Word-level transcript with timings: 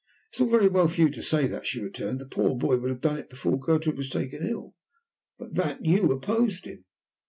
"It's 0.31 0.41
all 0.41 0.49
very 0.49 0.67
well 0.67 0.87
for 0.87 0.99
you 0.99 1.09
to 1.11 1.21
say 1.21 1.45
that," 1.45 1.67
she 1.67 1.79
returned. 1.79 2.17
"The 2.19 2.25
poor 2.25 2.55
boy 2.57 2.77
would 2.79 2.89
have 2.89 3.01
done 3.01 3.19
it 3.19 3.29
before 3.29 3.59
Gertrude 3.59 3.97
was 3.97 4.09
taken 4.09 4.41
ill, 4.41 4.73
but 5.37 5.53
that 5.53 5.85
you 5.85 6.11
opposed 6.11 6.65
him." 6.65 6.85